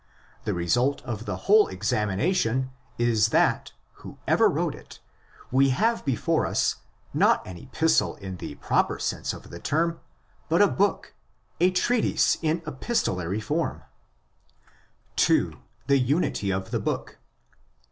The 0.45 0.55
result 0.55 1.03
of 1.03 1.25
the 1.27 1.37
whole 1.45 1.67
examination 1.67 2.71
is 2.97 3.27
that—whoever 3.29 4.49
wrote 4.49 4.73
it—we 4.73 5.69
have 5.69 6.03
before 6.05 6.47
us, 6.47 6.77
not 7.13 7.45
an 7.45 7.57
epistle 7.59 8.15
in 8.15 8.37
the 8.37 8.55
proper 8.55 8.97
sense 8.97 9.31
of 9.31 9.51
the 9.51 9.59
term, 9.59 9.99
but 10.49 10.59
a 10.59 10.67
book, 10.67 11.13
a 11.59 11.69
treatise 11.69 12.39
in 12.41 12.63
epistolary 12.65 13.39
form. 13.41 13.83
2.—Tue 15.17 15.95
Unity 15.95 16.51
or 16.51 16.61
tHE 16.61 16.79
Book. 16.79 17.19